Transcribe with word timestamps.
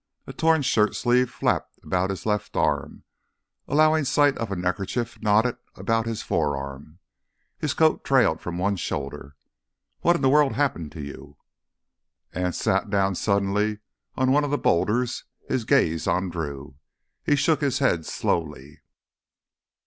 A 0.25 0.33
torn 0.33 0.63
shirt 0.63 0.95
sleeve 0.95 1.29
flapped 1.29 1.77
about 1.83 2.09
his 2.09 2.25
left 2.25 2.55
arm, 2.57 3.03
allowing 3.67 4.03
sight 4.03 4.35
of 4.39 4.51
a 4.51 4.55
neckerchief 4.55 5.21
knotted 5.21 5.57
about 5.75 6.07
his 6.07 6.23
forearm. 6.23 6.97
His 7.59 7.75
coat 7.75 8.03
trailed 8.03 8.41
from 8.41 8.57
one 8.57 8.77
shoulder. 8.77 9.35
"What 9.99 10.15
in 10.15 10.23
the 10.23 10.27
world 10.29 10.53
happened 10.53 10.91
to 10.93 11.03
you?" 11.03 11.37
Anse 12.33 12.57
sat 12.57 12.89
down 12.89 13.13
suddenly 13.13 13.77
on 14.15 14.31
one 14.31 14.43
of 14.43 14.49
the 14.49 14.57
boulders, 14.57 15.25
his 15.47 15.65
gaze 15.65 16.07
on 16.07 16.31
Drew. 16.31 16.77
He 17.23 17.35
shook 17.35 17.61
his 17.61 17.77
head 17.77 18.03
slowly. 18.07 18.81